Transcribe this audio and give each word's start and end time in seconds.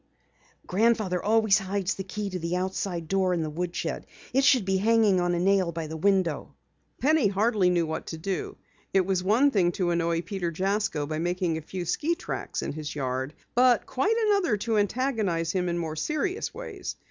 "Grandfather 0.65 1.21
always 1.21 1.59
hides 1.59 1.93
the 1.93 2.03
key 2.03 2.27
to 2.31 2.39
the 2.39 2.55
outside 2.55 3.07
door 3.07 3.35
in 3.35 3.43
the 3.43 3.51
woodshed. 3.51 4.07
It 4.33 4.43
should 4.43 4.65
be 4.65 4.77
hanging 4.77 5.21
on 5.21 5.35
a 5.35 5.39
nail 5.39 5.71
by 5.71 5.85
the 5.85 5.95
window." 5.95 6.55
Penny 6.99 7.27
hardly 7.27 7.69
knew 7.69 7.85
what 7.85 8.07
to 8.07 8.17
do. 8.17 8.57
It 8.95 9.01
was 9.05 9.23
one 9.23 9.51
thing 9.51 9.71
to 9.73 9.91
annoy 9.91 10.21
Peter 10.23 10.49
Jasko 10.49 11.05
by 11.05 11.19
making 11.19 11.59
a 11.59 11.61
few 11.61 11.85
ski 11.85 12.15
tracks 12.15 12.63
in 12.63 12.73
his 12.73 12.95
yard, 12.95 13.35
but 13.53 13.85
quite 13.85 14.17
another 14.31 14.57
to 14.57 14.79
antagonize 14.79 15.51
him 15.51 15.69
in 15.69 15.77
more 15.77 15.95
serious 15.95 16.51
ways. 16.51 16.95